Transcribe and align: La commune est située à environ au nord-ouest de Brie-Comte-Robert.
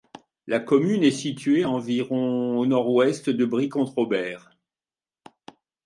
La 0.47 0.59
commune 0.59 1.03
est 1.03 1.11
située 1.11 1.61
à 1.61 1.69
environ 1.69 2.57
au 2.57 2.65
nord-ouest 2.65 3.29
de 3.29 3.45
Brie-Comte-Robert. 3.45 4.49